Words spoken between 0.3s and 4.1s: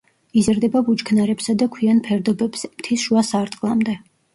იზრდება ბუჩქნარებსა და ქვიან ფერდობებზე მთის შუა სარტყლამდე.